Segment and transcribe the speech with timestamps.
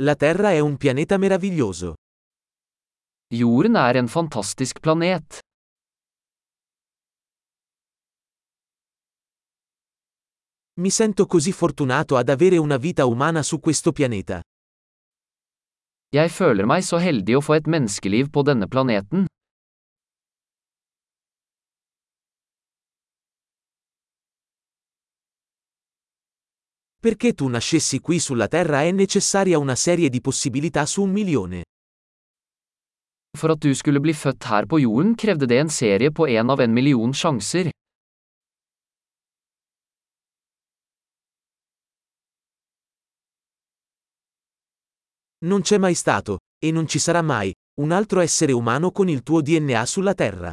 [0.00, 1.94] La Terra è un pianeta meraviglioso.
[3.34, 5.40] Jorden er en fantastisk planet.
[10.74, 14.40] Mi sento così fortunato ad avere una vita umana su questo pianeta.
[16.14, 19.27] Jeg føler meg så heldig å få et menneskeliv på denne planeten.
[27.00, 31.62] Perché tu nascessi qui sulla Terra è necessaria una serie di possibilità su un milione.
[33.38, 36.50] For at du skulle bli født her på jorden krevde det en serie på en
[36.50, 37.70] av en million sjanser.
[45.46, 49.22] Non c'è mai stato, e non ci sarà mai, un altro essere umano con il
[49.22, 50.52] tuo DNA sulla Terra.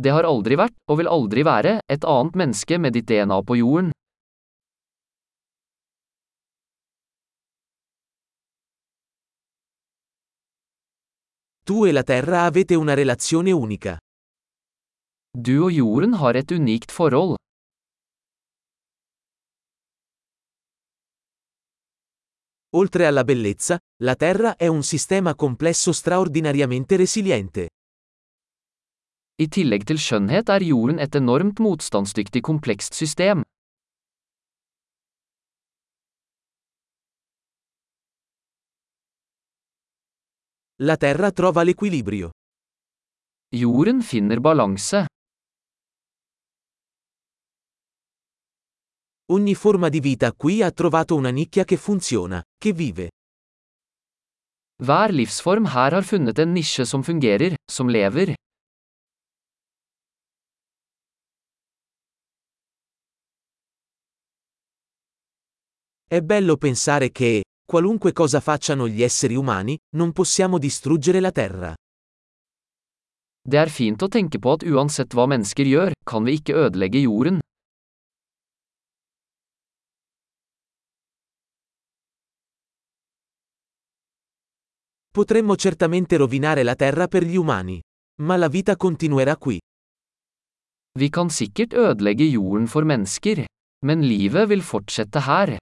[0.00, 3.56] Det har aldri vært, og vil aldri være, et annet menneske med ditt DNA på
[3.58, 3.90] jorden.
[11.70, 13.96] Tu e la Terra avete una relazione unica.
[15.30, 17.36] Du og jorden har et unikt forhold.
[22.74, 27.68] Oltre alla bellezza, la Terra è un sistema complesso straordinariamente resiliente.
[29.38, 33.46] I tillegg til skjønnhet er jorden et enormt motstandsdyktig komplekst system.
[40.82, 42.30] La Terra trova l'equilibrio.
[43.54, 45.04] Jorden finner balanse.
[49.30, 53.10] Ogni forma di vita qui ha trovato una nicchia che funziona, che vive.
[54.82, 58.34] Hver livsform her har funnet en nisje som fungerer, som lever.
[66.08, 71.72] È bello pensare che, qualunque cosa facciano gli esseri umani, non possiamo distruggere la Terra.
[73.46, 77.04] Det er fint å tenke på at uansett hva mennesker gjør, kan vi ikke ødelegge
[77.04, 77.38] jorden.
[85.14, 87.78] Potremmo certamente rovinare la Terra per gli umani.
[88.26, 89.62] Ma la vita continuerà qui.
[90.98, 93.46] Vi kan sikkert ødelegge jorden for mennesker.
[93.86, 95.58] Men livet vil fortsette her.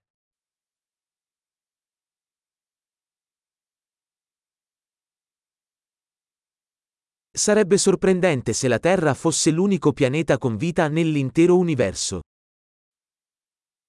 [7.38, 12.19] Sarebbe sorprendente se la Terra fosse l'unico pianeta con vita nell'intero universo.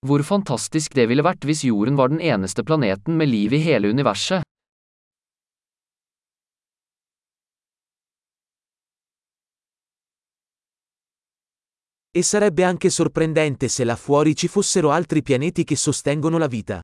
[0.05, 3.89] Hvor fantastisk det ville vært hvis jorden var den eneste planeten med liv i hele
[3.89, 4.45] universet.
[12.13, 16.81] E sarebbe anche sorprendente se là fuori ci fossero altri pianeti che sostengono la vita.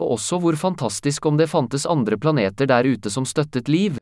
[0.00, 4.00] Og også hvor fantastisk om det fantes andre planeter der ute som støttet liv.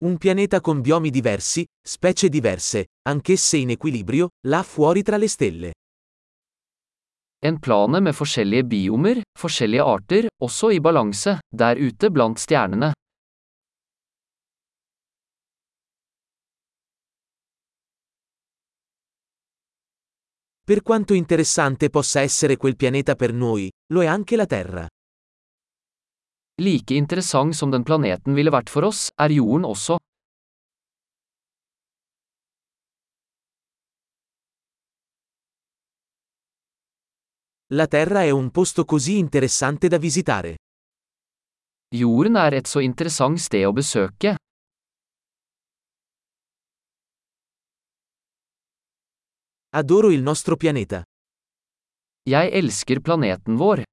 [0.00, 5.72] Un pianeta con biomi diversi, specie diverse, anch'esse in equilibrio, là fuori tra le stelle.
[7.40, 12.92] En plane med forskjellige biomer, forskjellige arter, også i balanse, der ute blant stjernene.
[20.62, 24.86] Per quanto interessante possa essere quel pianeta per noi, lo è anche la Terra.
[26.60, 29.98] Like interessant som den planeten ville vært for oss, er jorden også.
[37.70, 40.56] La Terra è un posto così interessante da visitare.
[41.94, 44.34] Jorden er et så interessant sted å besøke.
[49.70, 51.04] Adoro il nostro pianeta.
[52.24, 53.84] Jeg elsker planeten vår.